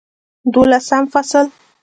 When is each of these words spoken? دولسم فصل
دولسم 0.53 1.03
فصل 1.13 1.45